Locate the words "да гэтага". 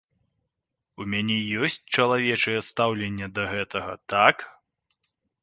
3.37-3.93